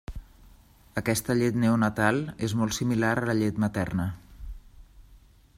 [1.01, 4.11] Aquesta llet neonatal és molt similar a la llet materna.